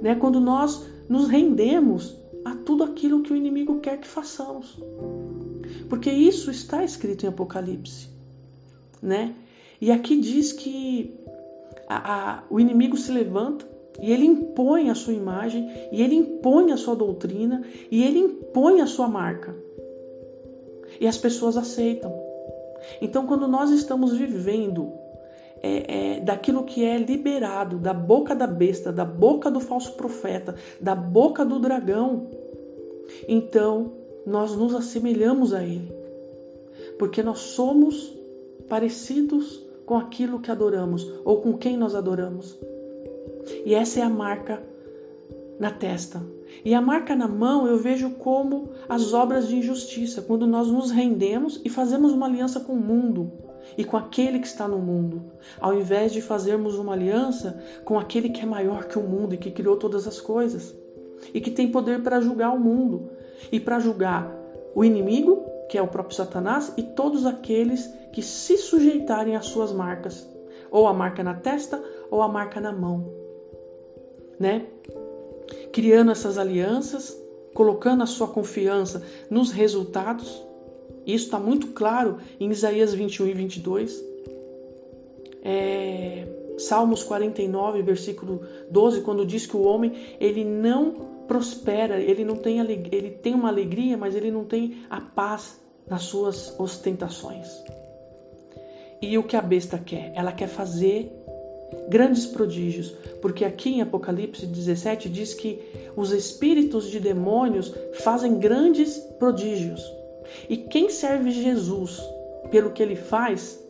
Né? 0.00 0.14
Quando 0.14 0.40
nós 0.40 0.86
nos 1.10 1.28
rendemos 1.28 2.16
a 2.44 2.54
tudo 2.54 2.84
aquilo 2.84 3.22
que 3.22 3.32
o 3.32 3.36
inimigo 3.36 3.80
quer 3.80 3.98
que 3.98 4.06
façamos. 4.06 4.78
Porque 5.88 6.10
isso 6.10 6.50
está 6.50 6.84
escrito 6.84 7.24
em 7.24 7.28
Apocalipse. 7.28 8.08
Né? 9.00 9.34
E 9.80 9.90
aqui 9.90 10.20
diz 10.20 10.52
que 10.52 11.14
a, 11.88 11.96
a, 12.36 12.42
o 12.48 12.60
inimigo 12.60 12.96
se 12.96 13.10
levanta 13.10 13.72
e 14.00 14.10
ele 14.10 14.24
impõe 14.24 14.88
a 14.90 14.94
sua 14.94 15.12
imagem, 15.12 15.70
e 15.90 16.02
ele 16.02 16.14
impõe 16.14 16.72
a 16.72 16.76
sua 16.76 16.96
doutrina, 16.96 17.62
e 17.90 18.02
ele 18.02 18.18
impõe 18.18 18.80
a 18.80 18.86
sua 18.86 19.06
marca. 19.06 19.54
E 21.00 21.06
as 21.06 21.18
pessoas 21.18 21.56
aceitam. 21.56 22.12
Então, 23.00 23.26
quando 23.26 23.46
nós 23.46 23.70
estamos 23.70 24.16
vivendo 24.16 24.92
é, 25.62 26.16
é, 26.16 26.20
daquilo 26.20 26.64
que 26.64 26.84
é 26.84 26.98
liberado 26.98 27.78
da 27.78 27.92
boca 27.92 28.34
da 28.34 28.46
besta, 28.46 28.90
da 28.90 29.04
boca 29.04 29.50
do 29.50 29.60
falso 29.60 29.92
profeta, 29.92 30.54
da 30.80 30.94
boca 30.94 31.44
do 31.44 31.58
dragão, 31.58 32.28
então 33.28 33.92
nós 34.26 34.56
nos 34.56 34.74
assemelhamos 34.74 35.52
a 35.52 35.62
ele. 35.62 35.92
Porque 36.98 37.22
nós 37.22 37.38
somos 37.38 38.16
parecidos 38.68 39.64
com 39.84 39.96
aquilo 39.96 40.40
que 40.40 40.50
adoramos 40.50 41.10
ou 41.24 41.40
com 41.40 41.56
quem 41.56 41.76
nós 41.76 41.94
adoramos. 41.94 42.58
E 43.64 43.74
essa 43.74 44.00
é 44.00 44.02
a 44.02 44.08
marca 44.08 44.62
na 45.58 45.70
testa. 45.70 46.22
E 46.64 46.74
a 46.74 46.80
marca 46.80 47.16
na 47.16 47.26
mão 47.26 47.66
eu 47.66 47.78
vejo 47.78 48.10
como 48.10 48.70
as 48.88 49.12
obras 49.12 49.48
de 49.48 49.56
injustiça, 49.56 50.22
quando 50.22 50.46
nós 50.46 50.68
nos 50.68 50.90
rendemos 50.90 51.60
e 51.64 51.68
fazemos 51.68 52.12
uma 52.12 52.26
aliança 52.26 52.60
com 52.60 52.74
o 52.74 52.80
mundo 52.80 53.32
e 53.76 53.84
com 53.84 53.96
aquele 53.96 54.38
que 54.38 54.46
está 54.46 54.68
no 54.68 54.78
mundo, 54.78 55.22
ao 55.60 55.74
invés 55.74 56.12
de 56.12 56.20
fazermos 56.20 56.78
uma 56.78 56.92
aliança 56.92 57.62
com 57.84 57.98
aquele 57.98 58.28
que 58.28 58.42
é 58.42 58.46
maior 58.46 58.84
que 58.84 58.98
o 58.98 59.02
mundo 59.02 59.34
e 59.34 59.38
que 59.38 59.50
criou 59.50 59.76
todas 59.76 60.06
as 60.06 60.20
coisas 60.20 60.74
e 61.32 61.40
que 61.40 61.50
tem 61.50 61.70
poder 61.70 62.02
para 62.02 62.20
julgar 62.20 62.52
o 62.52 62.58
mundo 62.58 63.10
e 63.50 63.58
para 63.58 63.78
julgar 63.78 64.30
o 64.74 64.84
inimigo, 64.84 65.44
que 65.68 65.78
é 65.78 65.82
o 65.82 65.88
próprio 65.88 66.16
Satanás, 66.16 66.72
e 66.76 66.82
todos 66.82 67.26
aqueles 67.26 67.86
que 68.12 68.22
se 68.22 68.56
sujeitarem 68.56 69.36
às 69.36 69.46
suas 69.46 69.72
marcas, 69.72 70.26
ou 70.70 70.86
a 70.86 70.94
marca 70.94 71.22
na 71.22 71.34
testa 71.34 71.82
ou 72.10 72.22
a 72.22 72.28
marca 72.28 72.60
na 72.60 72.72
mão, 72.72 73.12
né? 74.38 74.66
Criando 75.72 76.10
essas 76.10 76.38
alianças, 76.38 77.16
colocando 77.54 78.02
a 78.02 78.06
sua 78.06 78.28
confiança 78.28 79.02
nos 79.30 79.50
resultados. 79.50 80.42
Isso 81.06 81.26
está 81.26 81.38
muito 81.38 81.68
claro 81.68 82.18
em 82.40 82.50
Isaías 82.50 82.94
21 82.94 83.26
e 83.26 83.32
22. 83.34 84.04
É, 85.44 86.26
Salmos 86.58 87.02
49, 87.02 87.82
versículo 87.82 88.42
12, 88.70 89.00
quando 89.02 89.26
diz 89.26 89.46
que 89.46 89.56
o 89.56 89.62
homem 89.62 89.92
ele 90.20 90.44
não 90.44 90.92
prospera, 91.26 92.00
ele 92.00 92.24
não 92.24 92.36
tem 92.36 92.60
ele 92.60 93.10
tem 93.10 93.34
uma 93.34 93.48
alegria, 93.48 93.96
mas 93.96 94.14
ele 94.14 94.30
não 94.30 94.44
tem 94.44 94.84
a 94.90 95.00
paz 95.00 95.60
nas 95.88 96.02
suas 96.02 96.58
ostentações. 96.58 97.48
E 99.00 99.18
o 99.18 99.24
que 99.24 99.36
a 99.36 99.42
besta 99.42 99.78
quer? 99.78 100.12
Ela 100.14 100.32
quer 100.32 100.46
fazer 100.46 101.10
grandes 101.88 102.26
prodígios, 102.26 102.90
porque 103.20 103.44
aqui 103.44 103.70
em 103.70 103.82
Apocalipse 103.82 104.46
17 104.46 105.08
diz 105.08 105.34
que 105.34 105.60
os 105.96 106.12
espíritos 106.12 106.90
de 106.90 107.00
demônios 107.00 107.74
fazem 107.94 108.38
grandes 108.38 108.98
prodígios. 109.18 109.82
E 110.48 110.56
quem 110.56 110.90
serve 110.90 111.30
Jesus 111.30 112.00
pelo 112.50 112.70
que 112.70 112.82
ele 112.82 112.96
faz, 112.96 113.61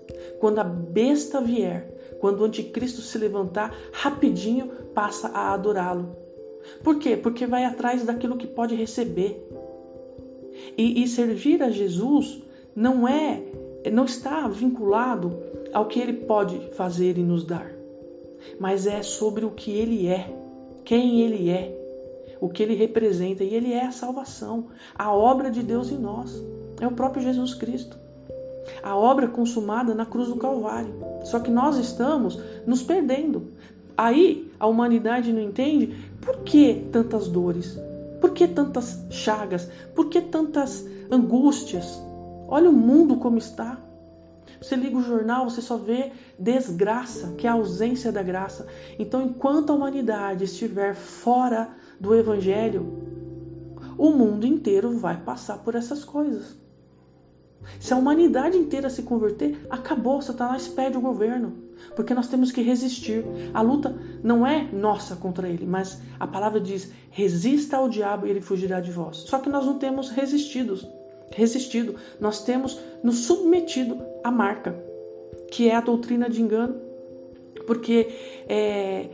quando 0.42 0.58
a 0.58 0.64
besta 0.64 1.40
vier, 1.40 2.16
quando 2.18 2.40
o 2.40 2.44
anticristo 2.44 3.00
se 3.00 3.16
levantar, 3.16 3.72
rapidinho 3.92 4.72
passa 4.92 5.28
a 5.28 5.54
adorá-lo. 5.54 6.16
Por 6.82 6.98
quê? 6.98 7.16
Porque 7.16 7.46
vai 7.46 7.64
atrás 7.64 8.04
daquilo 8.04 8.36
que 8.36 8.48
pode 8.48 8.74
receber. 8.74 9.40
E, 10.76 11.00
e 11.00 11.06
servir 11.06 11.62
a 11.62 11.70
Jesus 11.70 12.42
não 12.74 13.06
é 13.06 13.40
não 13.92 14.04
está 14.04 14.48
vinculado 14.48 15.32
ao 15.72 15.86
que 15.86 16.00
ele 16.00 16.14
pode 16.14 16.58
fazer 16.72 17.18
e 17.18 17.22
nos 17.22 17.44
dar, 17.44 17.72
mas 18.58 18.84
é 18.84 19.00
sobre 19.00 19.44
o 19.44 19.50
que 19.52 19.70
ele 19.70 20.08
é, 20.08 20.28
quem 20.84 21.20
ele 21.20 21.50
é, 21.50 21.72
o 22.40 22.48
que 22.48 22.64
ele 22.64 22.74
representa, 22.74 23.44
e 23.44 23.54
ele 23.54 23.72
é 23.72 23.84
a 23.84 23.92
salvação, 23.92 24.70
a 24.92 25.14
obra 25.14 25.52
de 25.52 25.62
Deus 25.62 25.92
em 25.92 25.98
nós, 25.98 26.44
é 26.80 26.86
o 26.86 26.92
próprio 26.92 27.22
Jesus 27.22 27.54
Cristo. 27.54 28.01
A 28.82 28.96
obra 28.96 29.28
consumada 29.28 29.94
na 29.94 30.06
cruz 30.06 30.28
do 30.28 30.36
Calvário. 30.36 30.94
Só 31.24 31.40
que 31.40 31.50
nós 31.50 31.76
estamos 31.76 32.38
nos 32.66 32.82
perdendo. 32.82 33.48
Aí 33.96 34.50
a 34.58 34.66
humanidade 34.66 35.32
não 35.32 35.42
entende 35.42 36.10
por 36.20 36.38
que 36.38 36.88
tantas 36.90 37.28
dores, 37.28 37.78
por 38.20 38.30
que 38.32 38.48
tantas 38.48 39.04
chagas, 39.10 39.68
por 39.94 40.08
que 40.08 40.20
tantas 40.20 40.86
angústias, 41.10 42.00
Olha 42.52 42.68
o 42.68 42.72
mundo 42.74 43.16
como 43.16 43.38
está. 43.38 43.78
Você 44.60 44.76
liga 44.76 44.98
o 44.98 45.02
jornal, 45.02 45.48
você 45.48 45.62
só 45.62 45.78
vê 45.78 46.12
desgraça, 46.38 47.32
que 47.38 47.46
é 47.46 47.50
a 47.50 47.54
ausência 47.54 48.12
da 48.12 48.22
graça. 48.22 48.66
Então, 48.98 49.22
enquanto 49.22 49.70
a 49.70 49.74
humanidade 49.74 50.44
estiver 50.44 50.94
fora 50.94 51.70
do 51.98 52.14
Evangelho, 52.14 52.92
o 53.96 54.10
mundo 54.10 54.46
inteiro 54.46 54.98
vai 54.98 55.16
passar 55.16 55.60
por 55.60 55.74
essas 55.74 56.04
coisas. 56.04 56.54
Se 57.78 57.92
a 57.92 57.96
humanidade 57.96 58.56
inteira 58.56 58.90
se 58.90 59.02
converter, 59.02 59.66
acabou, 59.70 60.20
Satanás 60.20 60.68
perde 60.68 60.96
o 60.96 61.00
governo. 61.00 61.54
Porque 61.96 62.14
nós 62.14 62.28
temos 62.28 62.52
que 62.52 62.62
resistir. 62.62 63.24
A 63.52 63.60
luta 63.60 63.94
não 64.22 64.46
é 64.46 64.68
nossa 64.72 65.16
contra 65.16 65.48
ele, 65.48 65.66
mas 65.66 66.00
a 66.18 66.26
palavra 66.26 66.60
diz: 66.60 66.92
resista 67.10 67.76
ao 67.76 67.88
diabo 67.88 68.26
e 68.26 68.30
ele 68.30 68.40
fugirá 68.40 68.80
de 68.80 68.92
vós. 68.92 69.18
Só 69.18 69.38
que 69.38 69.48
nós 69.48 69.66
não 69.66 69.78
temos 69.78 70.10
resistido 70.10 70.78
resistido, 71.34 71.96
nós 72.20 72.44
temos 72.44 72.78
nos 73.02 73.20
submetido 73.20 73.98
à 74.22 74.30
marca, 74.30 74.74
que 75.50 75.68
é 75.68 75.74
a 75.74 75.80
doutrina 75.80 76.28
de 76.28 76.40
engano, 76.40 76.76
porque 77.66 78.08
é, 78.48 79.08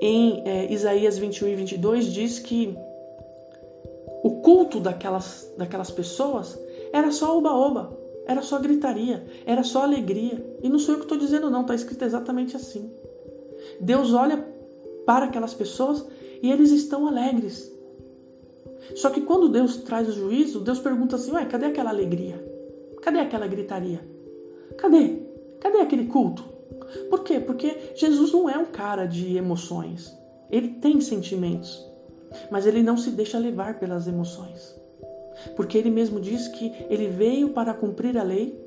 em 0.00 0.42
é, 0.46 0.72
Isaías 0.72 1.18
21 1.18 1.48
e 1.48 1.54
22 1.54 2.12
diz 2.12 2.38
que 2.38 2.76
o 4.22 4.40
culto 4.40 4.80
daquelas, 4.80 5.52
daquelas 5.56 5.90
pessoas 5.90 6.58
era 6.94 7.10
só 7.10 7.36
oba-oba, 7.36 7.98
era 8.24 8.40
só 8.40 8.56
gritaria, 8.60 9.26
era 9.44 9.64
só 9.64 9.82
alegria. 9.82 10.58
E 10.62 10.68
não 10.68 10.78
sou 10.78 10.94
eu 10.94 11.00
que 11.00 11.06
estou 11.06 11.18
dizendo, 11.18 11.50
não, 11.50 11.62
está 11.62 11.74
escrito 11.74 12.04
exatamente 12.04 12.54
assim. 12.54 12.88
Deus 13.80 14.14
olha 14.14 14.46
para 15.04 15.24
aquelas 15.24 15.52
pessoas 15.52 16.06
e 16.40 16.52
eles 16.52 16.70
estão 16.70 17.08
alegres. 17.08 17.68
Só 18.94 19.10
que 19.10 19.22
quando 19.22 19.48
Deus 19.48 19.78
traz 19.78 20.08
o 20.08 20.12
juízo, 20.12 20.60
Deus 20.60 20.78
pergunta 20.78 21.16
assim: 21.16 21.32
Ué, 21.32 21.44
cadê 21.46 21.66
aquela 21.66 21.90
alegria? 21.90 22.36
Cadê 23.02 23.18
aquela 23.18 23.48
gritaria? 23.48 24.00
Cadê? 24.78 25.18
Cadê 25.58 25.78
aquele 25.78 26.06
culto? 26.06 26.44
Por 27.10 27.24
quê? 27.24 27.40
Porque 27.40 27.92
Jesus 27.96 28.32
não 28.32 28.48
é 28.48 28.56
um 28.56 28.66
cara 28.66 29.04
de 29.04 29.36
emoções. 29.36 30.16
Ele 30.48 30.68
tem 30.68 31.00
sentimentos, 31.00 31.84
mas 32.52 32.66
ele 32.66 32.84
não 32.84 32.96
se 32.96 33.10
deixa 33.10 33.36
levar 33.36 33.80
pelas 33.80 34.06
emoções. 34.06 34.83
Porque 35.56 35.78
ele 35.78 35.90
mesmo 35.90 36.20
diz 36.20 36.48
que 36.48 36.72
ele 36.88 37.08
veio 37.08 37.50
para 37.50 37.74
cumprir 37.74 38.16
a 38.18 38.22
lei 38.22 38.58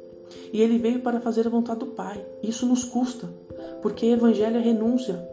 e 0.52 0.62
ele 0.62 0.78
veio 0.78 1.00
para 1.00 1.20
fazer 1.20 1.48
a 1.48 1.50
vontade 1.50 1.80
do 1.80 1.88
Pai. 1.88 2.24
Isso 2.42 2.66
nos 2.66 2.84
custa, 2.84 3.30
porque 3.82 4.06
evangelho 4.08 4.58
é 4.58 4.62
renúncia. 4.62 5.28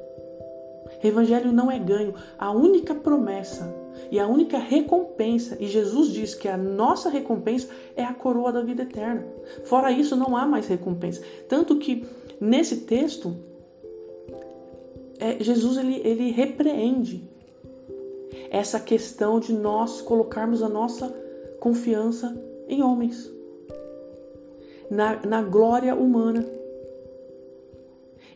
Evangelho 1.03 1.53
não 1.53 1.71
é 1.71 1.79
ganho. 1.79 2.14
A 2.38 2.50
única 2.50 2.95
promessa 2.95 3.75
e 4.11 4.19
a 4.19 4.26
única 4.26 4.59
recompensa, 4.59 5.57
e 5.61 5.67
Jesus 5.67 6.09
diz 6.09 6.35
que 6.35 6.49
a 6.49 6.57
nossa 6.57 7.09
recompensa 7.09 7.69
é 7.97 8.05
a 8.05 8.14
coroa 8.14 8.53
da 8.53 8.62
vida 8.62 8.83
eterna. 8.83 9.26
Fora 9.64 9.91
isso, 9.91 10.17
não 10.17 10.37
há 10.37 10.47
mais 10.47 10.67
recompensa. 10.67 11.23
Tanto 11.49 11.76
que 11.76 12.05
nesse 12.41 12.79
texto, 12.83 13.37
é, 15.19 15.43
Jesus 15.43 15.76
ele, 15.76 16.00
ele 16.05 16.31
repreende 16.31 17.29
essa 18.50 18.79
questão 18.79 19.41
de 19.41 19.53
nós 19.53 20.00
colocarmos 20.00 20.62
a 20.62 20.69
nossa 20.69 21.14
confiança 21.64 22.38
em 22.68 22.83
homens, 22.83 23.33
na, 24.90 25.25
na 25.25 25.40
glória 25.40 25.94
humana. 25.94 26.44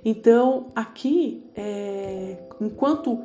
Então, 0.02 0.72
aqui, 0.74 1.44
é, 1.54 2.38
enquanto 2.58 3.18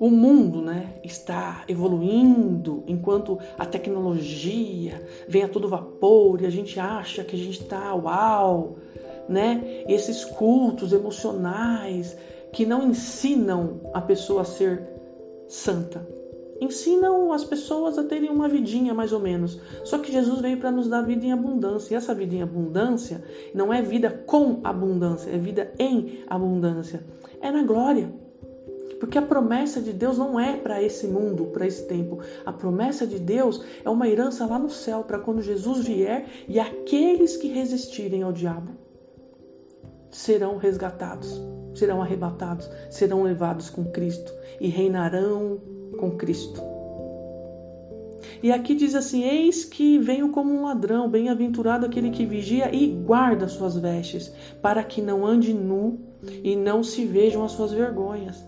o 0.00 0.08
mundo 0.08 0.62
né, 0.62 0.94
está 1.04 1.62
evoluindo, 1.68 2.84
enquanto 2.86 3.38
a 3.58 3.66
tecnologia 3.66 5.06
vem 5.28 5.42
a 5.42 5.48
todo 5.48 5.68
vapor 5.68 6.40
e 6.40 6.46
a 6.46 6.50
gente 6.50 6.80
acha 6.80 7.22
que 7.22 7.36
a 7.36 7.38
gente 7.38 7.60
está 7.60 7.94
uau, 7.94 8.78
né? 9.28 9.84
Esses 9.86 10.24
cultos 10.24 10.94
emocionais 10.94 12.16
que 12.50 12.64
não 12.64 12.88
ensinam 12.88 13.82
a 13.92 14.00
pessoa 14.00 14.40
a 14.40 14.46
ser 14.46 14.88
santa. 15.46 16.13
Ensinam 16.60 17.32
as 17.32 17.44
pessoas 17.44 17.98
a 17.98 18.04
terem 18.04 18.30
uma 18.30 18.48
vidinha 18.48 18.94
mais 18.94 19.12
ou 19.12 19.20
menos. 19.20 19.60
Só 19.84 19.98
que 19.98 20.12
Jesus 20.12 20.40
veio 20.40 20.58
para 20.58 20.70
nos 20.70 20.88
dar 20.88 21.02
vida 21.02 21.26
em 21.26 21.32
abundância. 21.32 21.94
E 21.94 21.96
essa 21.96 22.14
vida 22.14 22.34
em 22.34 22.42
abundância 22.42 23.22
não 23.54 23.72
é 23.72 23.82
vida 23.82 24.10
com 24.10 24.60
abundância, 24.62 25.30
é 25.30 25.38
vida 25.38 25.72
em 25.78 26.22
abundância. 26.26 27.04
É 27.40 27.50
na 27.50 27.62
glória. 27.62 28.12
Porque 29.00 29.18
a 29.18 29.22
promessa 29.22 29.82
de 29.82 29.92
Deus 29.92 30.16
não 30.16 30.38
é 30.38 30.56
para 30.56 30.82
esse 30.82 31.06
mundo, 31.06 31.46
para 31.46 31.66
esse 31.66 31.86
tempo. 31.86 32.20
A 32.46 32.52
promessa 32.52 33.06
de 33.06 33.18
Deus 33.18 33.62
é 33.84 33.90
uma 33.90 34.08
herança 34.08 34.46
lá 34.46 34.58
no 34.58 34.70
céu, 34.70 35.02
para 35.02 35.18
quando 35.18 35.42
Jesus 35.42 35.84
vier 35.84 36.26
e 36.48 36.58
aqueles 36.58 37.36
que 37.36 37.48
resistirem 37.48 38.22
ao 38.22 38.32
diabo 38.32 38.84
serão 40.10 40.56
resgatados, 40.56 41.42
serão 41.74 42.00
arrebatados, 42.00 42.70
serão 42.88 43.24
levados 43.24 43.68
com 43.68 43.84
Cristo 43.84 44.32
e 44.60 44.68
reinarão 44.68 45.60
com 45.94 46.10
Cristo. 46.12 46.60
E 48.42 48.52
aqui 48.52 48.74
diz 48.74 48.94
assim: 48.94 49.22
Eis 49.24 49.64
que 49.64 49.98
venho 49.98 50.30
como 50.30 50.52
um 50.52 50.64
ladrão, 50.64 51.08
bem-aventurado 51.08 51.86
aquele 51.86 52.10
que 52.10 52.26
vigia 52.26 52.74
e 52.74 52.88
guarda 52.88 53.48
suas 53.48 53.76
vestes, 53.76 54.32
para 54.60 54.82
que 54.82 55.00
não 55.00 55.24
ande 55.24 55.52
nu 55.54 55.98
e 56.42 56.54
não 56.54 56.82
se 56.82 57.04
vejam 57.04 57.44
as 57.44 57.52
suas 57.52 57.72
vergonhas. 57.72 58.44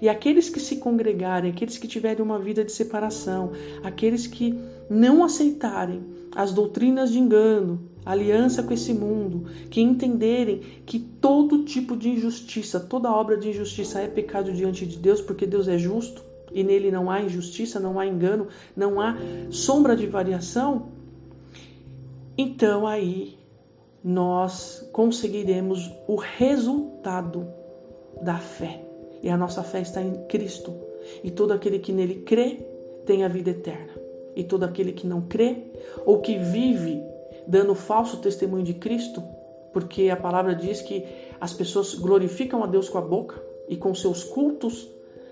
E 0.00 0.08
aqueles 0.08 0.48
que 0.48 0.58
se 0.58 0.76
congregarem, 0.76 1.50
aqueles 1.50 1.78
que 1.78 1.86
tiverem 1.86 2.24
uma 2.24 2.38
vida 2.38 2.64
de 2.64 2.72
separação, 2.72 3.52
aqueles 3.84 4.26
que 4.26 4.58
não 4.90 5.22
aceitarem 5.22 6.02
as 6.34 6.52
doutrinas 6.52 7.12
de 7.12 7.18
engano, 7.18 7.88
aliança 8.04 8.62
com 8.62 8.72
esse 8.72 8.92
mundo, 8.92 9.46
que 9.70 9.80
entenderem 9.80 10.60
que 10.84 10.98
todo 10.98 11.64
tipo 11.64 11.96
de 11.96 12.10
injustiça, 12.10 12.80
toda 12.80 13.12
obra 13.12 13.36
de 13.36 13.50
injustiça 13.50 14.00
é 14.00 14.08
pecado 14.08 14.52
diante 14.52 14.86
de 14.86 14.96
Deus, 14.96 15.20
porque 15.20 15.46
Deus 15.46 15.68
é 15.68 15.78
justo 15.78 16.22
e 16.52 16.62
nele 16.62 16.90
não 16.90 17.10
há 17.10 17.20
injustiça, 17.20 17.80
não 17.80 17.98
há 17.98 18.06
engano, 18.06 18.48
não 18.76 19.00
há 19.00 19.16
sombra 19.50 19.96
de 19.96 20.06
variação, 20.06 20.88
então 22.36 22.86
aí 22.86 23.38
nós 24.02 24.88
conseguiremos 24.92 25.90
o 26.08 26.16
resultado 26.16 27.46
da 28.20 28.38
fé. 28.38 28.82
E 29.22 29.28
a 29.28 29.36
nossa 29.36 29.62
fé 29.62 29.80
está 29.80 30.02
em 30.02 30.26
Cristo. 30.26 30.74
E 31.22 31.30
todo 31.30 31.52
aquele 31.52 31.78
que 31.78 31.92
nele 31.92 32.16
crê 32.26 32.66
tem 33.06 33.24
a 33.24 33.28
vida 33.28 33.50
eterna. 33.50 33.92
E 34.34 34.42
todo 34.42 34.64
aquele 34.64 34.92
que 34.92 35.06
não 35.06 35.20
crê 35.20 35.58
ou 36.04 36.20
que 36.20 36.38
vive 36.38 37.00
dando 37.46 37.74
falso 37.74 38.18
testemunho 38.18 38.64
de 38.64 38.74
Cristo, 38.74 39.22
porque 39.72 40.10
a 40.10 40.16
palavra 40.16 40.54
diz 40.54 40.80
que 40.80 41.04
as 41.40 41.52
pessoas 41.52 41.94
glorificam 41.94 42.62
a 42.62 42.66
Deus 42.66 42.88
com 42.88 42.98
a 42.98 43.02
boca 43.02 43.42
e 43.68 43.76
com 43.76 43.94
seus 43.94 44.22
cultos, 44.22 44.88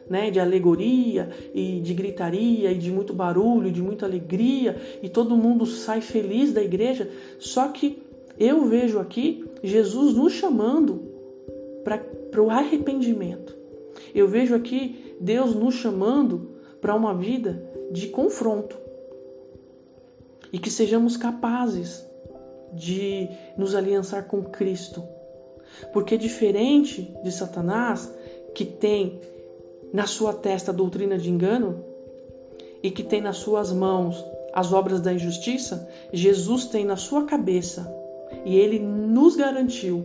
né, 0.09 0.31
de 0.31 0.41
alegoria 0.41 1.31
e 1.55 1.81
de 1.81 1.95
gritaria 1.95 2.73
e 2.73 2.79
de 2.79 2.91
muito 2.91 3.13
barulho, 3.13 3.71
de 3.71 3.81
muita 3.81 4.07
alegria, 4.07 4.77
e 5.03 5.09
todo 5.09 5.37
mundo 5.37 5.65
sai 5.67 6.01
feliz 6.01 6.53
da 6.53 6.63
igreja. 6.63 7.09
Só 7.39 7.69
que 7.69 8.03
eu 8.39 8.65
vejo 8.65 8.99
aqui 8.99 9.45
Jesus 9.63 10.15
nos 10.15 10.33
chamando 10.33 11.03
para 11.85 12.43
o 12.43 12.51
arrependimento. 12.51 13.57
Eu 14.13 14.27
vejo 14.27 14.55
aqui 14.55 15.17
Deus 15.21 15.55
nos 15.55 15.75
chamando 15.75 16.51
para 16.81 16.95
uma 16.95 17.15
vida 17.15 17.63
de 17.93 18.09
confronto 18.09 18.77
e 20.53 20.59
que 20.59 20.71
sejamos 20.71 21.17
capazes 21.17 22.07
de 22.73 23.29
nos 23.57 23.75
aliançar 23.75 24.25
com 24.25 24.43
Cristo. 24.43 25.03
Porque 25.93 26.17
diferente 26.17 27.15
de 27.23 27.31
Satanás, 27.31 28.13
que 28.55 28.65
tem 28.65 29.21
na 29.93 30.07
sua 30.07 30.33
testa 30.33 30.71
a 30.71 30.75
doutrina 30.75 31.19
de 31.19 31.31
engano 31.31 31.85
e 32.83 32.91
que 32.91 33.03
tem 33.03 33.21
nas 33.21 33.37
suas 33.37 33.73
mãos 33.73 34.25
as 34.53 34.73
obras 34.73 35.01
da 35.01 35.13
injustiça, 35.13 35.89
Jesus 36.13 36.67
tem 36.67 36.85
na 36.85 36.97
sua 36.97 37.25
cabeça 37.25 37.93
e 38.45 38.57
ele 38.57 38.79
nos 38.79 39.37
garantiu 39.37 40.05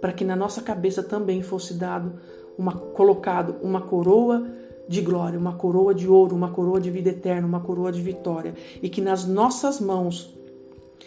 para 0.00 0.12
que 0.12 0.24
na 0.24 0.34
nossa 0.34 0.62
cabeça 0.62 1.02
também 1.02 1.42
fosse 1.42 1.74
dado 1.74 2.20
uma 2.56 2.72
colocado 2.72 3.56
uma 3.62 3.82
coroa 3.82 4.46
de 4.90 5.00
glória, 5.00 5.38
uma 5.38 5.52
coroa 5.52 5.94
de 5.94 6.08
ouro, 6.08 6.34
uma 6.34 6.50
coroa 6.50 6.80
de 6.80 6.90
vida 6.90 7.10
eterna, 7.10 7.46
uma 7.46 7.60
coroa 7.60 7.92
de 7.92 8.02
vitória, 8.02 8.56
e 8.82 8.88
que 8.88 9.00
nas 9.00 9.24
nossas 9.24 9.78
mãos 9.78 10.34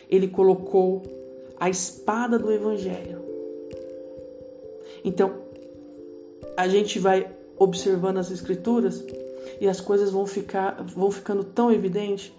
ele 0.09 0.29
colocou 0.29 1.03
a 1.59 1.69
espada 1.69 2.39
do 2.39 2.49
evangelho. 2.49 3.21
Então, 5.03 5.33
a 6.55 6.65
gente 6.69 6.97
vai 6.97 7.29
observando 7.57 8.19
as 8.19 8.31
escrituras 8.31 9.03
e 9.59 9.67
as 9.67 9.81
coisas 9.81 10.11
vão 10.11 10.25
ficar 10.25 10.81
vão 10.81 11.11
ficando 11.11 11.43
tão 11.43 11.69
evidentes 11.69 12.31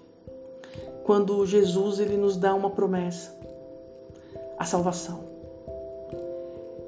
quando 1.05 1.45
Jesus 1.45 2.01
ele 2.01 2.17
nos 2.17 2.39
dá 2.39 2.55
uma 2.55 2.71
promessa, 2.71 3.39
a 4.59 4.65
salvação. 4.65 5.23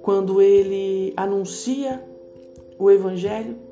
Quando 0.01 0.41
ele 0.41 1.13
anuncia 1.15 2.03
o 2.79 2.91
evangelho 2.91 3.66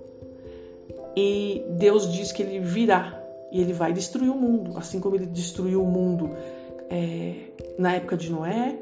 e 1.16 1.64
Deus 1.70 2.12
diz 2.12 2.32
que 2.32 2.42
ele 2.42 2.58
virá 2.58 3.20
e 3.52 3.60
ele 3.60 3.72
vai 3.72 3.92
destruir 3.92 4.30
o 4.30 4.34
mundo, 4.34 4.76
assim 4.76 4.98
como 4.98 5.14
ele 5.14 5.26
destruiu 5.26 5.82
o 5.82 5.86
mundo 5.86 6.30
é, 6.90 7.34
na 7.78 7.94
época 7.94 8.16
de 8.16 8.30
Noé, 8.30 8.78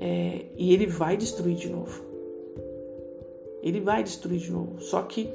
é, 0.00 0.46
e 0.56 0.72
ele 0.72 0.86
vai 0.86 1.16
destruir 1.16 1.56
de 1.56 1.68
novo. 1.68 2.02
Ele 3.62 3.80
vai 3.80 4.02
destruir 4.02 4.40
de 4.40 4.50
novo. 4.50 4.80
Só 4.80 5.02
que 5.02 5.28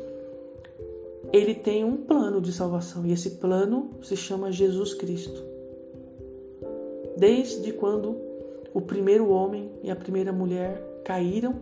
ele 1.31 1.53
tem 1.53 1.83
um 1.83 1.97
plano 1.97 2.41
de 2.41 2.51
salvação 2.51 3.05
e 3.05 3.11
esse 3.11 3.31
plano 3.31 3.91
se 4.01 4.17
chama 4.17 4.51
Jesus 4.51 4.93
Cristo. 4.93 5.43
Desde 7.15 7.71
quando 7.73 8.17
o 8.73 8.81
primeiro 8.81 9.29
homem 9.29 9.71
e 9.83 9.91
a 9.91 9.95
primeira 9.95 10.31
mulher 10.31 10.81
caíram, 11.03 11.55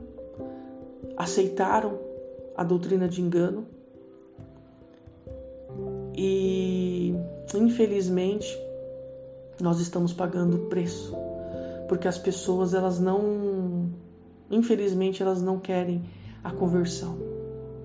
aceitaram 1.17 2.04
a 2.55 2.63
doutrina 2.63 3.07
de 3.07 3.21
engano. 3.21 3.67
E 6.15 7.13
infelizmente 7.53 8.47
nós 9.59 9.79
estamos 9.79 10.13
pagando 10.13 10.57
o 10.57 10.65
preço, 10.67 11.15
porque 11.87 12.07
as 12.07 12.17
pessoas 12.17 12.73
elas 12.73 12.99
não, 12.99 13.89
infelizmente 14.49 15.21
elas 15.21 15.41
não 15.41 15.59
querem 15.59 16.03
a 16.43 16.51
conversão 16.51 17.17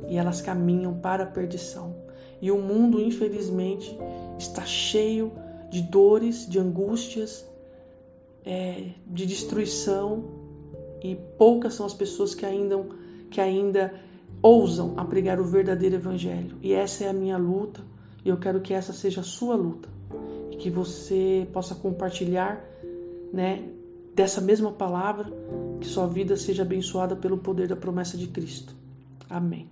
e 0.08 0.16
elas 0.16 0.40
caminham 0.40 0.94
para 0.94 1.24
a 1.24 1.26
perdição. 1.26 1.94
E 2.40 2.50
o 2.50 2.60
mundo, 2.60 3.00
infelizmente, 3.00 3.96
está 4.38 4.64
cheio 4.64 5.32
de 5.70 5.82
dores, 5.82 6.48
de 6.48 6.58
angústias, 6.58 7.46
é, 8.44 8.92
de 9.06 9.26
destruição 9.26 10.24
e 11.02 11.14
poucas 11.38 11.74
são 11.74 11.86
as 11.86 11.94
pessoas 11.94 12.34
que 12.34 12.44
ainda, 12.44 12.84
que 13.30 13.40
ainda 13.40 13.94
ousam 14.42 14.94
a 14.96 15.04
pregar 15.04 15.40
o 15.40 15.44
verdadeiro 15.44 15.96
evangelho. 15.96 16.56
E 16.62 16.72
essa 16.72 17.04
é 17.04 17.08
a 17.08 17.12
minha 17.12 17.36
luta, 17.36 17.80
e 18.24 18.28
eu 18.28 18.36
quero 18.36 18.60
que 18.60 18.72
essa 18.72 18.92
seja 18.92 19.20
a 19.20 19.24
sua 19.24 19.54
luta. 19.54 19.88
E 20.50 20.56
que 20.56 20.70
você 20.70 21.46
possa 21.52 21.74
compartilhar, 21.74 22.64
né, 23.32 23.68
dessa 24.14 24.40
mesma 24.40 24.72
palavra, 24.72 25.32
que 25.80 25.86
sua 25.86 26.06
vida 26.06 26.36
seja 26.36 26.62
abençoada 26.62 27.16
pelo 27.16 27.38
poder 27.38 27.68
da 27.68 27.76
promessa 27.76 28.16
de 28.16 28.26
Cristo. 28.26 28.74
Amém. 29.28 29.68